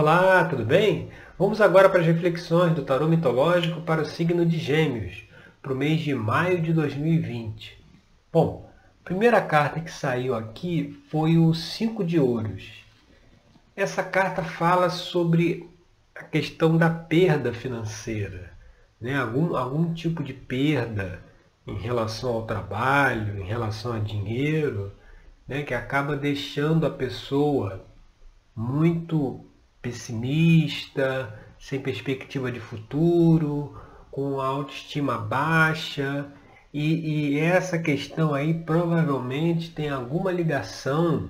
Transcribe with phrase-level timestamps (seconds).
[0.00, 1.10] Olá, tudo bem?
[1.36, 5.24] Vamos agora para as reflexões do tarô mitológico para o signo de Gêmeos,
[5.60, 7.84] para o mês de maio de 2020.
[8.32, 12.84] Bom, a primeira carta que saiu aqui foi o Cinco de Ouros.
[13.74, 15.68] Essa carta fala sobre
[16.14, 18.52] a questão da perda financeira,
[19.00, 19.16] né?
[19.16, 21.20] algum, algum tipo de perda
[21.66, 24.92] em relação ao trabalho, em relação a dinheiro,
[25.48, 25.64] né?
[25.64, 27.84] que acaba deixando a pessoa
[28.54, 29.47] muito
[29.80, 33.80] pessimista, sem perspectiva de futuro,
[34.10, 36.26] com autoestima baixa.
[36.72, 41.28] E, e essa questão aí provavelmente tem alguma ligação.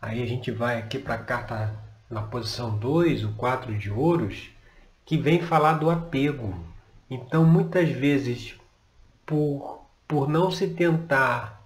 [0.00, 1.74] Aí a gente vai aqui para a carta
[2.10, 4.50] na posição 2, o 4 de ouros,
[5.04, 6.54] que vem falar do apego.
[7.08, 8.54] Então, muitas vezes,
[9.24, 11.62] por, por não se tentar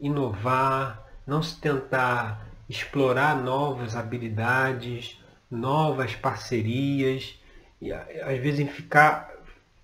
[0.00, 7.38] inovar, não se tentar explorar novas habilidades, novas parcerias,
[7.80, 9.30] e às vezes ficar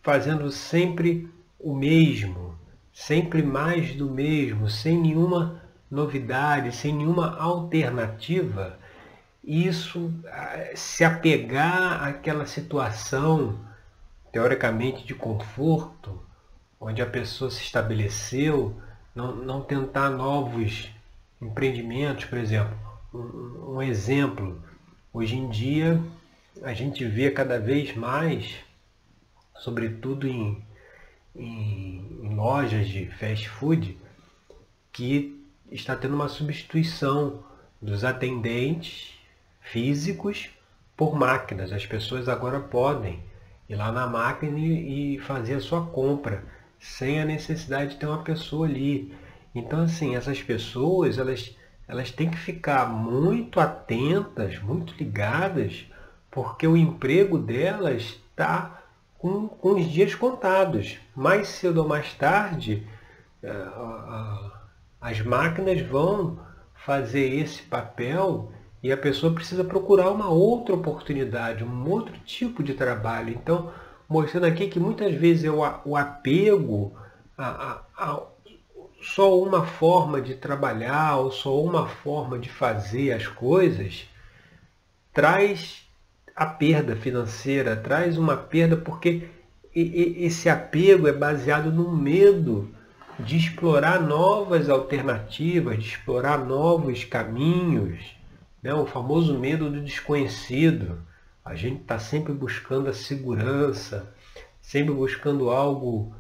[0.03, 1.28] fazendo sempre
[1.59, 2.59] o mesmo,
[2.92, 8.78] sempre mais do mesmo, sem nenhuma novidade, sem nenhuma alternativa,
[9.44, 10.12] isso
[10.75, 13.59] se apegar àquela situação
[14.33, 16.22] teoricamente de conforto,
[16.78, 18.81] onde a pessoa se estabeleceu,
[19.15, 20.91] não, não tentar novos
[21.41, 22.77] empreendimentos, por exemplo.
[23.13, 24.63] Um, exemplo,
[25.13, 26.01] hoje em dia
[26.63, 28.57] a gente vê cada vez mais,
[29.57, 30.63] sobretudo em,
[31.35, 33.97] em lojas de fast food,
[34.93, 37.43] que está tendo uma substituição
[37.81, 39.19] dos atendentes
[39.61, 40.51] físicos
[40.97, 41.73] por máquinas.
[41.73, 43.21] As pessoas agora podem
[43.69, 46.45] ir lá na máquina e fazer a sua compra
[46.79, 49.15] sem a necessidade de ter uma pessoa ali.
[49.55, 51.56] Então, assim, essas pessoas, elas,
[51.89, 55.87] elas têm que ficar muito atentas, muito ligadas,
[56.31, 58.83] porque o emprego delas está
[59.19, 60.98] com, com os dias contados.
[61.15, 62.87] Mais cedo ou mais tarde,
[63.43, 63.69] eh,
[65.00, 66.38] as máquinas vão
[66.75, 72.75] fazer esse papel e a pessoa precisa procurar uma outra oportunidade, um outro tipo de
[72.75, 73.31] trabalho.
[73.31, 73.72] Então,
[74.09, 76.93] mostrando aqui que muitas vezes é o apego
[77.37, 78.22] a, a, a
[79.00, 84.06] só uma forma de trabalhar ou só uma forma de fazer as coisas
[85.12, 85.87] traz
[86.37, 89.28] a perda financeira, traz uma perda porque
[89.75, 92.75] esse apego é baseado no medo
[93.19, 98.17] de explorar novas alternativas, de explorar novos caminhos,
[98.62, 98.72] né?
[98.75, 101.03] o famoso medo do desconhecido.
[101.44, 104.12] A gente está sempre buscando a segurança,
[104.61, 106.15] sempre buscando algo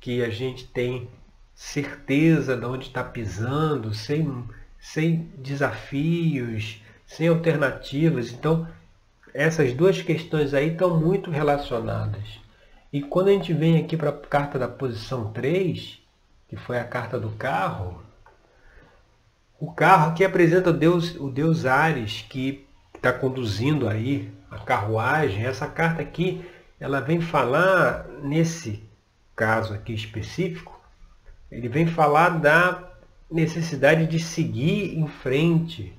[0.00, 1.08] que a gente tem
[1.56, 4.44] certeza de onde está pisando, sem,
[4.78, 8.30] sem desafios, sem alternativas.
[8.30, 8.68] Então,
[9.32, 12.38] essas duas questões aí estão muito relacionadas.
[12.92, 15.98] E quando a gente vem aqui para a carta da posição 3,
[16.46, 18.02] que foi a carta do carro,
[19.58, 25.44] o carro aqui apresenta o Deus, o Deus Ares, que está conduzindo aí a carruagem.
[25.44, 26.44] Essa carta aqui,
[26.78, 28.84] ela vem falar, nesse
[29.34, 30.75] caso aqui específico,
[31.50, 32.92] ele vem falar da
[33.30, 35.92] necessidade de seguir em frente,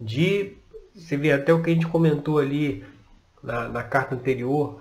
[0.00, 0.56] de,
[0.94, 2.84] você vê até o que a gente comentou ali
[3.42, 4.80] na, na carta anterior,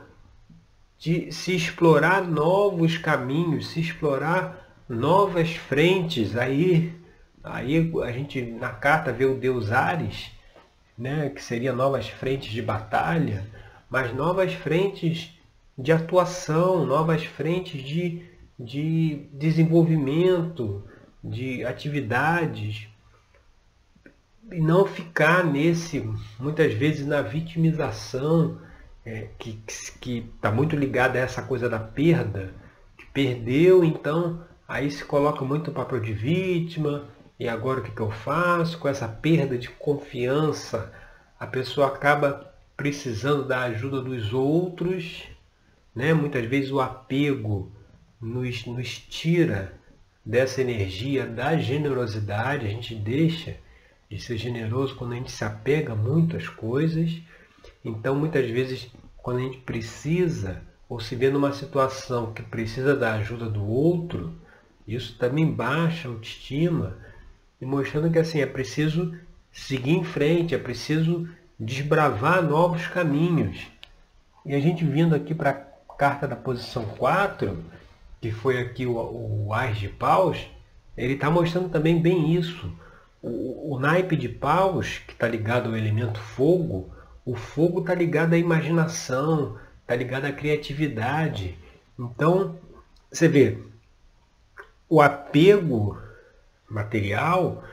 [0.97, 6.37] de se explorar novos caminhos, se explorar novas frentes.
[6.37, 6.93] Aí,
[7.43, 10.31] aí a gente na carta vê o Deus Ares,
[10.97, 13.43] né, que seria novas frentes de batalha,
[13.89, 15.35] mas novas frentes
[15.75, 18.23] de atuação, novas frentes de
[18.63, 20.83] de desenvolvimento,
[21.23, 22.87] de atividades,
[24.51, 26.07] e não ficar nesse,
[26.39, 28.59] muitas vezes, na vitimização,
[29.05, 29.63] é, que
[30.05, 32.53] está muito ligada a essa coisa da perda,
[32.97, 37.07] que perdeu, então aí se coloca muito o papel de vítima,
[37.39, 38.77] e agora o que, que eu faço?
[38.77, 40.93] Com essa perda de confiança,
[41.39, 45.23] a pessoa acaba precisando da ajuda dos outros,
[45.95, 46.13] né?
[46.13, 47.71] muitas vezes o apego
[48.21, 49.73] nos, nos tira
[50.25, 53.57] dessa energia da generosidade, a gente deixa
[54.09, 57.21] de ser generoso quando a gente se apega muito às coisas.
[57.83, 63.13] Então, muitas vezes, quando a gente precisa ou se vê numa situação que precisa da
[63.13, 64.35] ajuda do outro,
[64.85, 66.97] isso também baixa a autoestima
[67.61, 69.17] e mostrando que assim é preciso
[69.51, 73.67] seguir em frente, é preciso desbravar novos caminhos.
[74.45, 77.63] E a gente vindo aqui para a carta da posição 4,
[78.21, 80.47] que foi aqui o, o de Paus,
[80.95, 82.71] ele está mostrando também bem isso.
[83.21, 86.91] O, o, naipe de paus, que está ligado ao elemento fogo,
[87.25, 91.57] O fogo está ligado à imaginação, está ligado à criatividade.
[91.97, 92.57] Então,
[93.11, 93.57] você vê,
[94.89, 95.97] o apego
[96.69, 97.63] material,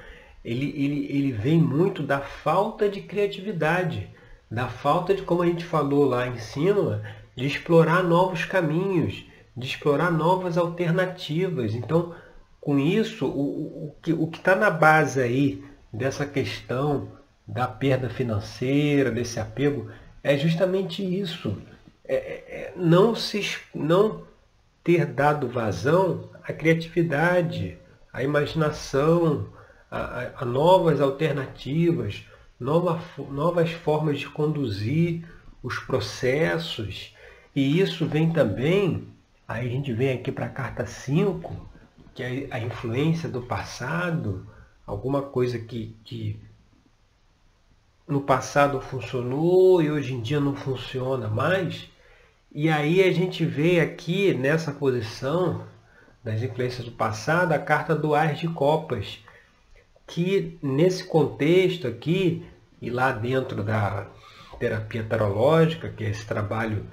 [0.45, 4.11] ele, ele, ele vem muito da falta de criatividade,
[4.51, 7.03] da falta de, como a gente falou lá em cima,
[7.35, 9.28] de explorar novos caminhos,
[9.59, 11.75] de explorar novas alternativas.
[11.75, 12.15] Então,
[12.61, 17.09] com isso, o, o, o que está na base aí dessa questão
[17.47, 19.91] da perda financeira, desse apego,
[20.23, 21.57] é justamente isso.
[22.05, 24.23] É, é, é não, se, não
[24.85, 27.79] ter dado vazão à criatividade,
[28.13, 29.49] à imaginação,
[29.91, 32.25] a, a novas alternativas,
[32.61, 33.01] nova,
[33.31, 35.25] novas formas de conduzir
[35.63, 37.15] os processos.
[37.55, 39.09] E isso vem também,
[39.49, 41.69] aí a gente vem aqui para a carta 5,
[42.15, 44.47] que é a influência do passado,
[44.87, 46.39] alguma coisa que, que
[48.07, 51.91] no passado funcionou e hoje em dia não funciona mais.
[52.53, 55.67] E aí a gente vê aqui nessa posição
[56.23, 59.25] das influências do passado a carta do Ás de Copas,
[60.07, 62.47] que nesse contexto aqui
[62.81, 64.07] e lá dentro da
[64.59, 66.87] terapia tarológica, que é esse trabalho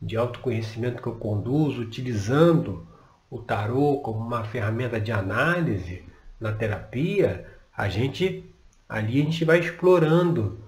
[0.00, 2.86] de autoconhecimento que eu conduzo, utilizando
[3.30, 6.04] o tarô como uma ferramenta de análise
[6.40, 7.46] na terapia,
[7.76, 8.44] a gente
[8.88, 10.60] ali a gente vai explorando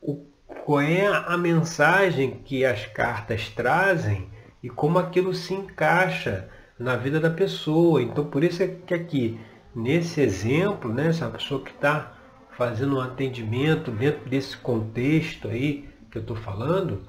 [0.00, 0.16] o,
[0.64, 4.28] qual é a mensagem que as cartas trazem
[4.62, 8.02] e como aquilo se encaixa na vida da pessoa.
[8.02, 9.40] Então por isso é que aqui,
[9.74, 12.14] nesse exemplo, né, essa pessoa que está
[12.56, 17.08] fazendo um atendimento dentro desse contexto aí que eu estou falando,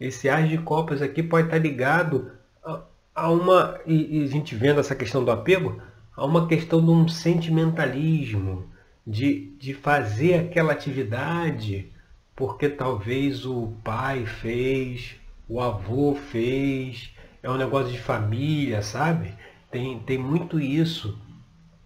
[0.00, 2.30] esse ar de copas aqui pode estar ligado
[2.64, 2.82] a,
[3.14, 5.80] a uma, e, e, a gente vendo essa questão do apego,
[6.16, 8.70] a uma questão de um sentimentalismo,
[9.06, 11.92] de, de fazer aquela atividade
[12.36, 15.16] porque talvez o pai fez,
[15.48, 17.10] o avô fez,
[17.42, 19.32] é um negócio de família, sabe?
[19.70, 21.18] Tem, tem muito isso.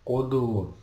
[0.04, 0.74] Quando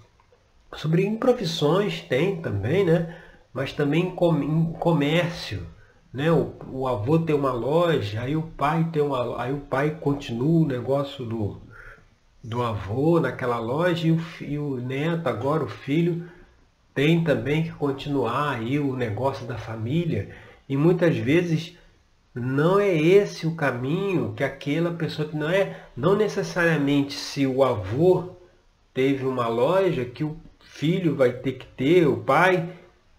[0.74, 3.18] sobre improvisões tem também, né?
[3.54, 5.68] Mas também em comércio
[6.14, 6.32] né?
[6.32, 10.62] O, o, avô tem uma loja, aí o pai tem uma, aí o pai continua
[10.62, 11.58] o negócio do,
[12.44, 16.28] do avô naquela loja e o, e o neto agora o filho
[16.94, 20.30] tem também que continuar aí o negócio da família
[20.68, 21.78] e muitas vezes
[22.34, 27.64] não é esse o caminho que aquela pessoa que não é não necessariamente se o
[27.64, 28.36] avô
[28.94, 32.70] teve uma loja que o filho vai ter que ter o pai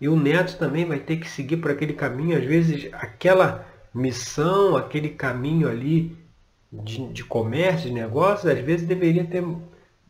[0.01, 2.39] e o neto também vai ter que seguir por aquele caminho.
[2.39, 6.17] Às vezes, aquela missão, aquele caminho ali
[6.73, 9.45] de, de comércio, de negócios, às vezes deveria ter,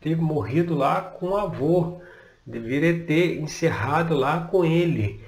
[0.00, 2.00] ter morrido lá com o avô.
[2.46, 5.20] Deveria ter encerrado lá com ele.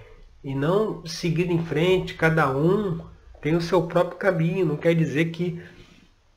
[0.45, 3.01] E não seguir em frente, cada um
[3.41, 4.67] tem o seu próprio caminho.
[4.67, 5.61] Não quer dizer que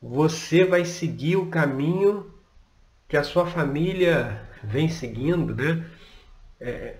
[0.00, 2.26] você vai seguir o caminho
[3.08, 5.84] que a sua família vem seguindo, né?
[6.60, 6.96] É,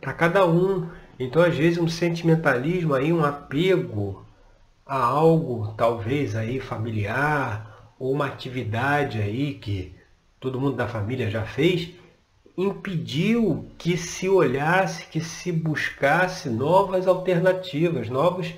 [0.00, 0.88] para cada um.
[1.18, 4.24] Então, às vezes, um sentimentalismo aí, um apego
[4.86, 9.94] a algo talvez aí familiar ou uma atividade aí que
[10.40, 11.90] todo mundo da família já fez,
[12.56, 18.52] impediu que se olhasse, que se buscasse novas alternativas, novos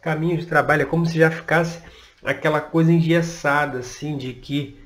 [0.00, 0.82] caminhos de trabalho.
[0.82, 1.82] É como se já ficasse
[2.22, 4.78] aquela coisa engessada, assim, de que,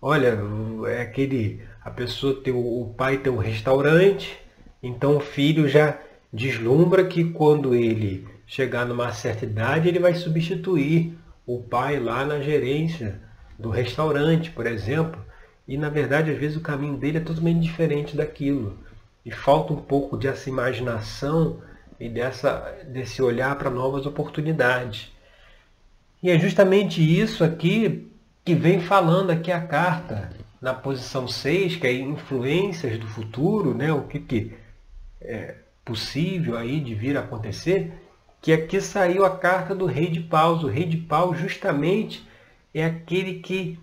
[0.00, 0.38] olha,
[0.86, 4.38] é aquele, a pessoa tem o pai tem um restaurante,
[4.82, 5.98] então o filho já
[6.32, 12.40] deslumbra que quando ele chegar numa certa idade, ele vai substituir o pai lá na
[12.40, 13.20] gerência
[13.58, 15.24] do restaurante, por exemplo.
[15.66, 18.78] E na verdade, às vezes o caminho dele é totalmente diferente daquilo.
[19.24, 21.60] E falta um pouco dessa imaginação
[22.00, 25.12] e dessa, desse olhar para novas oportunidades.
[26.22, 28.10] E é justamente isso aqui
[28.44, 33.92] que vem falando aqui a carta, na posição 6, que é influências do futuro, né?
[33.92, 34.52] o que, que
[35.24, 37.92] é, possível aí de vir a acontecer,
[38.40, 40.62] que aqui saiu a carta do rei de paus.
[40.64, 42.26] O rei de paus justamente
[42.74, 43.78] é aquele que,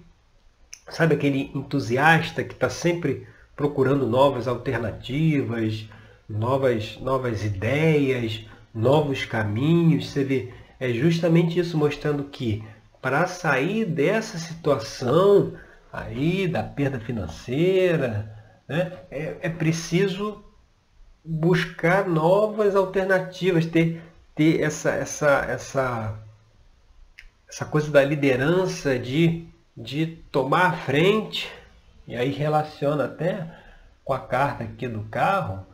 [0.90, 5.88] sabe aquele entusiasta que está sempre procurando novas alternativas,
[6.28, 10.10] novas, novas ideias, novos caminhos.
[10.10, 12.64] Você vê, é justamente isso mostrando que
[13.02, 15.54] para sair dessa situação
[15.92, 18.36] aí da perda financeira,
[18.68, 20.44] né, é, é preciso
[21.24, 24.02] buscar novas alternativas, ter,
[24.36, 26.20] ter essa, essa, essa,
[27.48, 31.52] essa coisa da liderança de, de tomar a frente,
[32.08, 33.48] e aí relaciona até
[34.04, 35.66] com a carta aqui do carro,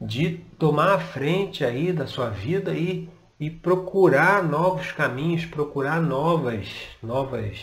[0.00, 3.08] de tomar a frente aí da sua vida e,
[3.40, 6.68] e procurar novos caminhos, procurar novas,
[7.02, 7.58] novas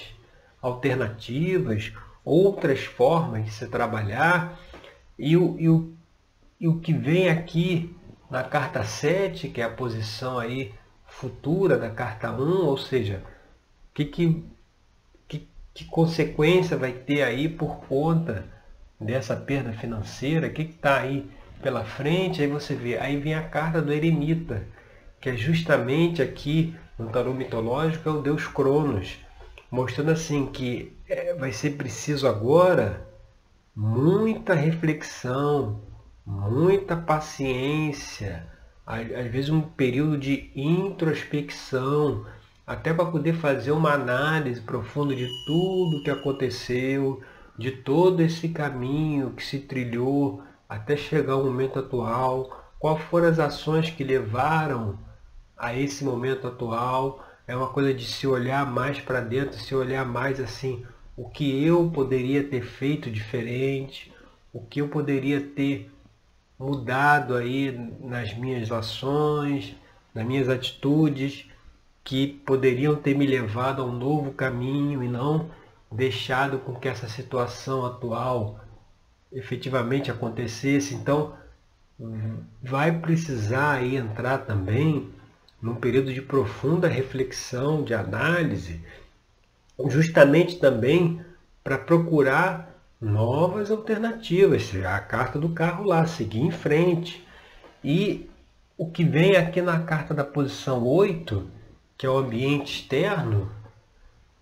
[0.62, 1.92] alternativas,
[2.24, 4.60] outras formas de se trabalhar.
[5.18, 5.94] E o, e o,
[6.64, 7.94] e o que vem aqui
[8.32, 10.74] na carta 7, que é a posição aí
[11.06, 13.22] futura da carta 1, ou seja,
[13.94, 14.46] que, que,
[15.28, 18.46] que, que consequência vai ter aí por conta
[18.98, 21.30] dessa perda financeira, o que está aí
[21.62, 24.66] pela frente, aí você vê, aí vem a carta do eremita,
[25.20, 29.18] que é justamente aqui no tarô mitológico é o deus Cronos,
[29.70, 33.06] mostrando assim que é, vai ser preciso agora
[33.76, 35.82] muita reflexão,
[36.26, 38.48] muita paciência,
[38.86, 42.26] às vezes um período de introspecção,
[42.66, 47.22] até para poder fazer uma análise profunda de tudo que aconteceu,
[47.58, 53.40] de todo esse caminho que se trilhou até chegar ao momento atual, quais foram as
[53.40, 54.98] ações que levaram
[55.58, 57.24] a esse momento atual.
[57.46, 61.64] É uma coisa de se olhar mais para dentro, se olhar mais assim, o que
[61.64, 64.12] eu poderia ter feito diferente,
[64.52, 65.93] o que eu poderia ter
[66.58, 69.76] mudado aí nas minhas ações,
[70.14, 71.46] nas minhas atitudes,
[72.04, 75.50] que poderiam ter me levado a um novo caminho e não
[75.92, 78.60] deixado com que essa situação atual
[79.32, 80.94] efetivamente acontecesse.
[80.94, 81.34] Então,
[82.62, 85.10] vai precisar aí entrar também
[85.62, 88.82] num período de profunda reflexão, de análise,
[89.88, 91.24] justamente também
[91.64, 92.73] para procurar
[93.04, 97.26] novas alternativas, a carta do carro lá, seguir em frente.
[97.84, 98.30] E
[98.78, 101.46] o que vem aqui na carta da posição 8,
[101.98, 103.52] que é o ambiente externo,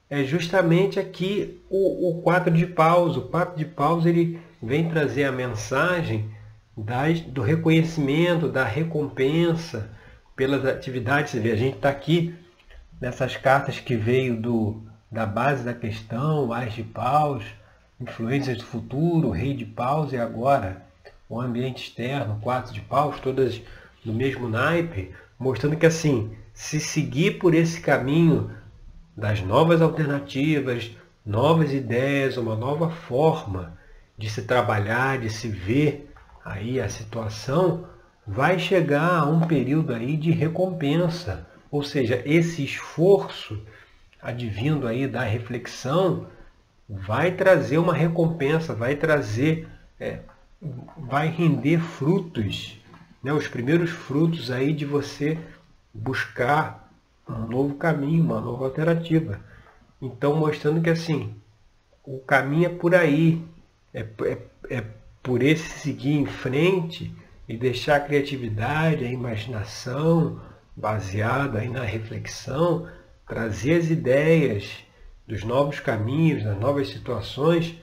[0.07, 3.17] é justamente aqui o, o 4 de paus.
[3.17, 6.29] O 4 de paus ele vem trazer a mensagem
[6.77, 9.89] das, do reconhecimento, da recompensa
[10.35, 11.33] pelas atividades.
[11.33, 12.35] A gente está aqui
[12.99, 17.43] nessas cartas que veio do, da base da questão, As de paus,
[18.01, 20.81] influências do futuro, rei de paus e agora
[21.29, 23.61] o ambiente externo, quatro de paus, todas
[24.03, 28.51] do mesmo naipe, mostrando que assim, se seguir por esse caminho
[29.15, 30.91] das novas alternativas,
[31.25, 33.77] novas ideias, uma nova forma
[34.17, 36.11] de se trabalhar, de se ver
[36.43, 37.85] aí a situação,
[38.25, 41.47] vai chegar a um período aí de recompensa.
[41.71, 43.61] Ou seja, esse esforço
[44.21, 46.27] advindo aí da reflexão
[46.91, 49.67] vai trazer uma recompensa, vai trazer,
[49.99, 50.19] é,
[50.97, 52.77] vai render frutos,
[53.23, 53.31] né?
[53.31, 55.37] os primeiros frutos aí de você
[55.93, 56.91] buscar
[57.27, 59.39] um novo caminho, uma nova alternativa.
[60.01, 61.33] Então mostrando que assim,
[62.03, 63.41] o caminho é por aí,
[63.93, 64.37] é, é,
[64.69, 64.83] é
[65.23, 67.13] por esse seguir em frente
[67.47, 70.41] e deixar a criatividade, a imaginação
[70.75, 72.87] baseada aí na reflexão,
[73.27, 74.83] trazer as ideias
[75.31, 77.73] dos novos caminhos, das novas situações,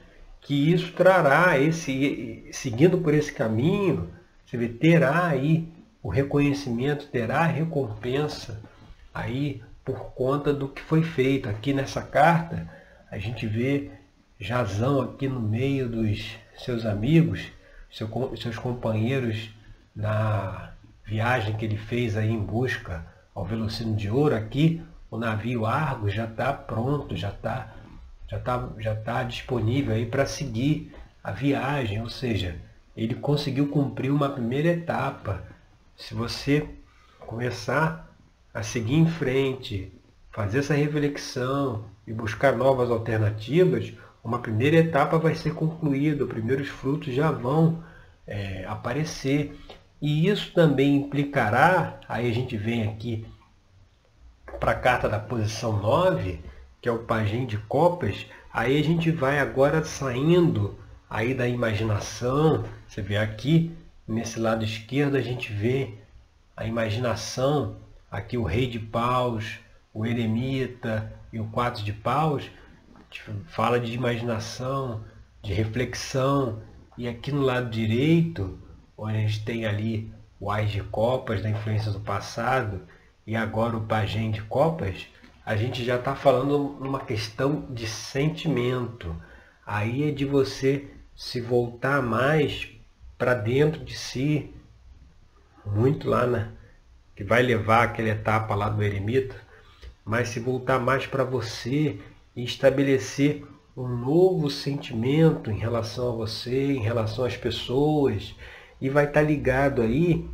[0.42, 4.10] que isso trará, esse, seguindo por esse caminho,
[4.44, 5.66] você vê, terá aí
[6.02, 8.60] o reconhecimento, terá recompensa
[9.14, 11.48] aí por conta do que foi feito.
[11.48, 12.68] Aqui nessa carta,
[13.10, 13.92] a gente vê
[14.38, 17.50] Jazão aqui no meio dos seus amigos,
[17.90, 19.48] seus companheiros
[19.96, 25.66] na viagem que ele fez aí em busca ao Velocino de Ouro aqui, o navio
[25.66, 27.74] Argos já está pronto, já está
[28.28, 30.92] já tá, já tá disponível aí para seguir
[31.24, 32.60] a viagem, ou seja,
[32.96, 35.42] ele conseguiu cumprir uma primeira etapa.
[35.96, 36.68] Se você
[37.18, 38.14] começar
[38.52, 39.92] a seguir em frente,
[40.30, 46.68] fazer essa reflexão e buscar novas alternativas, uma primeira etapa vai ser concluída, os primeiros
[46.68, 47.82] frutos já vão
[48.26, 49.58] é, aparecer.
[50.00, 53.26] E isso também implicará, aí a gente vem aqui
[54.58, 56.40] para a carta da posição 9,
[56.80, 60.76] que é o pajem de copas, aí a gente vai agora saindo
[61.08, 62.64] aí da imaginação.
[62.86, 63.72] Você vê aqui,
[64.06, 65.94] nesse lado esquerdo, a gente vê
[66.56, 67.76] a imaginação,
[68.10, 69.58] aqui o rei de paus,
[69.94, 72.50] o eremita e o quatro de paus,
[73.46, 75.04] fala de imaginação,
[75.42, 76.60] de reflexão,
[76.96, 78.58] e aqui no lado direito,
[78.96, 82.82] onde a gente tem ali o Ais de Copas, da influência do passado,
[83.28, 85.06] e agora o pajem de copas,
[85.44, 89.14] a gente já está falando numa questão de sentimento.
[89.66, 92.70] Aí é de você se voltar mais
[93.18, 94.50] para dentro de si,
[95.66, 96.48] muito lá na
[97.14, 99.36] que vai levar aquela etapa lá do eremita,
[100.06, 102.00] mas se voltar mais para você
[102.34, 103.44] e estabelecer
[103.76, 108.34] um novo sentimento em relação a você, em relação às pessoas,
[108.80, 110.26] e vai estar tá ligado aí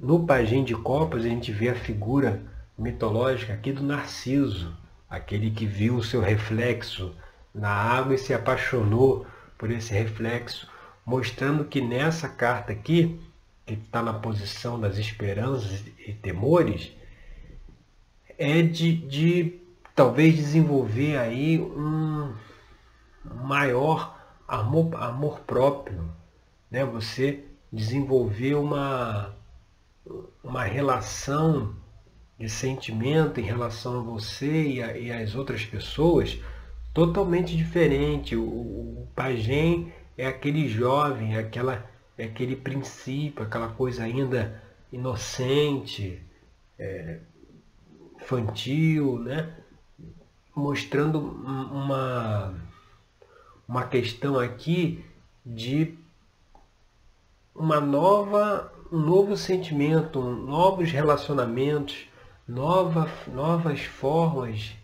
[0.00, 2.42] no Pajem de Copas a gente vê a figura
[2.76, 4.76] mitológica aqui do Narciso,
[5.08, 7.14] aquele que viu o seu reflexo
[7.54, 9.26] na água e se apaixonou
[9.56, 10.68] por esse reflexo,
[11.04, 13.20] mostrando que nessa carta aqui,
[13.66, 16.92] que está na posição das esperanças e temores,
[18.38, 19.60] é de, de
[19.94, 22.32] talvez desenvolver aí um
[23.24, 26.08] maior amor, amor próprio,
[26.70, 26.84] né?
[26.84, 29.34] Você desenvolver uma,
[30.48, 31.76] uma relação
[32.38, 36.40] de sentimento em relação a você e, a, e as outras pessoas
[36.94, 38.34] totalmente diferente.
[38.34, 41.84] O, o pajem é aquele jovem, é, aquela,
[42.16, 46.22] é aquele princípio, aquela coisa ainda inocente,
[46.78, 47.18] é,
[48.16, 49.54] infantil, né?
[50.54, 52.54] mostrando uma,
[53.68, 55.04] uma questão aqui
[55.44, 55.94] de
[57.54, 62.06] uma nova, um novo sentimento, novos relacionamentos,
[62.46, 64.74] nova, novas formas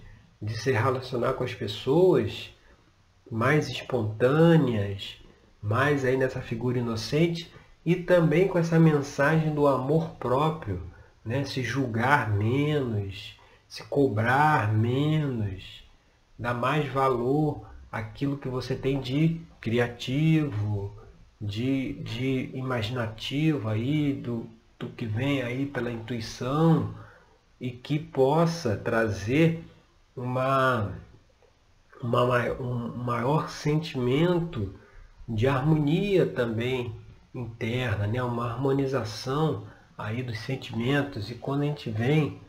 [0.41, 2.51] de se relacionar com as pessoas,
[3.31, 5.17] mais espontâneas,
[5.63, 7.51] mais aí nessa figura inocente
[7.85, 10.83] e também com essa mensagem do amor próprio,
[11.25, 11.45] né?
[11.45, 15.83] se julgar menos, se cobrar menos,
[16.39, 20.95] dar mais valor àquilo que você tem de criativo,
[21.45, 24.47] de, de imaginativo aí, do,
[24.79, 26.95] do que vem aí pela intuição
[27.61, 29.63] e que possa trazer
[30.17, 30.93] uma,
[32.03, 34.75] uma, um maior sentimento
[35.29, 36.95] de harmonia também
[37.35, 38.23] interna, né?
[38.23, 41.31] uma harmonização aí dos sentimentos.
[41.31, 42.41] E quando a gente vem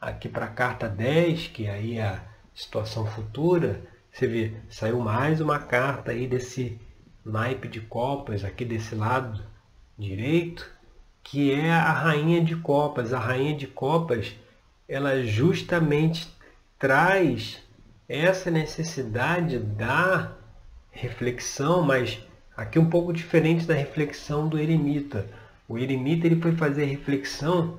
[0.00, 2.22] aqui para a carta 10, que aí é a
[2.54, 3.82] situação futura,
[4.12, 6.78] você vê, saiu mais uma carta aí desse
[7.24, 9.40] naipe de copas, aqui desse lado
[9.98, 10.68] direito,
[11.22, 13.12] que é a rainha de copas.
[13.12, 14.34] A rainha de copas,
[14.88, 16.28] ela justamente
[16.78, 17.62] traz
[18.08, 20.32] essa necessidade da
[20.90, 22.20] reflexão, mas
[22.56, 25.26] aqui um pouco diferente da reflexão do eremita.
[25.68, 27.78] O eremita ele foi fazer reflexão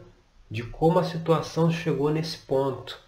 [0.49, 2.99] de como a situação chegou nesse ponto.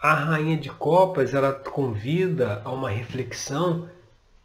[0.00, 3.88] A rainha de copas ela convida a uma reflexão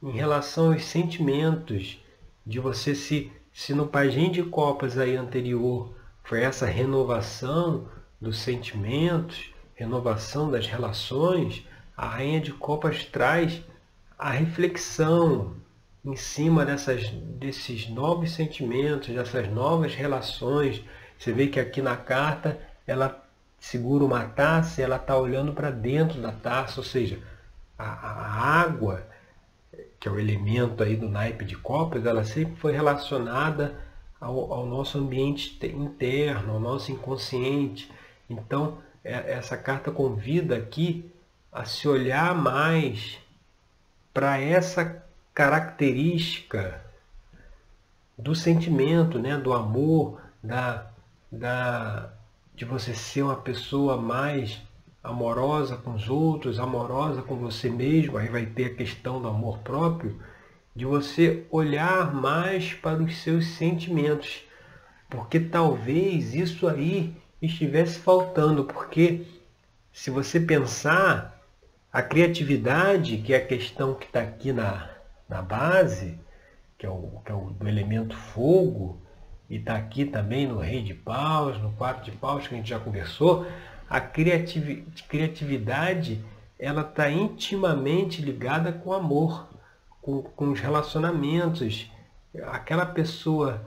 [0.03, 1.99] em relação aos sentimentos
[2.45, 7.87] de você se se no pajem de copas aí anterior foi essa renovação
[8.19, 11.63] dos sentimentos, renovação das relações,
[11.95, 13.61] a Rainha de Copas traz
[14.17, 15.55] a reflexão
[16.03, 20.83] em cima dessas, desses novos sentimentos, dessas novas relações.
[21.17, 23.23] Você vê que aqui na carta ela
[23.59, 27.19] segura uma taça e ela está olhando para dentro da taça, ou seja,
[27.77, 29.05] a, a, água,
[30.03, 33.79] que é o elemento aí do naipe de copas, ela sempre foi relacionada
[34.19, 37.89] ao, ao nosso ambiente interno, ao nosso inconsciente.
[38.29, 41.09] Então, é, essa carta convida aqui
[41.49, 43.17] a se olhar mais
[44.13, 45.01] para essa
[45.33, 46.83] característica
[48.17, 50.85] do sentimento, né, do amor, da,
[51.31, 52.09] da,
[52.53, 54.61] de você ser uma pessoa mais
[55.03, 59.59] amorosa com os outros, amorosa com você mesmo, aí vai ter a questão do amor
[59.59, 60.17] próprio,
[60.75, 64.43] de você olhar mais para os seus sentimentos,
[65.09, 69.25] porque talvez isso aí estivesse faltando, porque
[69.91, 71.39] se você pensar,
[71.91, 74.89] a criatividade, que é a questão que está aqui na,
[75.29, 76.17] na base,
[76.77, 78.99] que é, o, que é o do elemento fogo,
[79.47, 82.69] e está aqui também no rei de paus, no quatro de paus, que a gente
[82.69, 83.45] já conversou,
[83.89, 86.23] a criativ criatividade
[86.57, 89.49] ela está intimamente ligada com o amor,
[90.01, 91.91] com, com os relacionamentos.
[92.45, 93.65] Aquela pessoa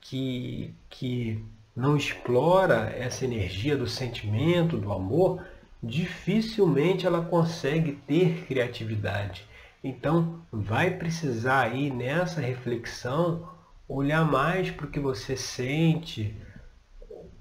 [0.00, 1.44] que, que
[1.76, 5.44] não explora essa energia do sentimento, do amor,
[5.82, 9.46] dificilmente ela consegue ter criatividade.
[9.82, 13.48] Então, vai precisar aí nessa reflexão
[13.88, 16.34] olhar mais para o que você sente,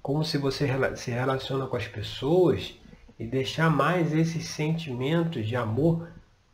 [0.02, 2.78] como se você se relaciona com as pessoas
[3.18, 6.08] e deixar mais esses sentimentos de amor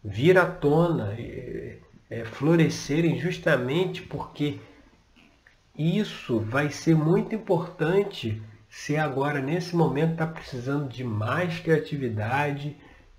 [0.04, 1.78] vir à tona, é,
[2.26, 4.60] florescerem justamente porque
[5.78, 12.76] isso vai ser muito importante se agora, nesse momento, está precisando de mais criatividade,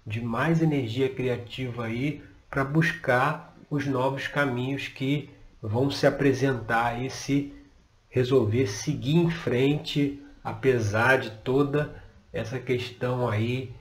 [0.06, 7.10] de mais energia criativa aí para buscar os novos caminhos que vão se apresentar e
[7.10, 7.54] se
[8.16, 12.02] resolver seguir em frente, apesar de toda
[12.32, 13.74] essa questão aí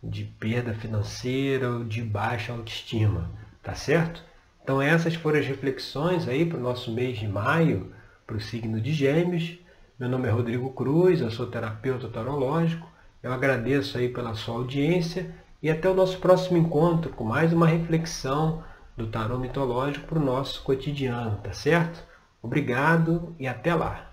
[0.00, 3.28] de perda financeira ou de baixa autoestima,
[3.60, 4.22] tá certo?
[4.62, 7.92] Então essas foram as reflexões aí para o nosso mês de maio
[8.24, 9.58] para o signo de Gêmeos.
[9.98, 12.88] Meu nome é Rodrigo Cruz, eu sou terapeuta tarológico.
[13.20, 17.66] Eu agradeço aí pela sua audiência e até o nosso próximo encontro com mais uma
[17.66, 18.62] reflexão
[18.96, 22.08] do tarô mitológico para o nosso cotidiano, tá certo?
[22.42, 24.09] Obrigado e até lá!